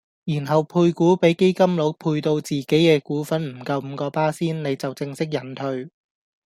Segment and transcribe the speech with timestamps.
[0.25, 5.91] 然後配股比基金佬配到自己既股份唔夠五個巴仙，你就正式引退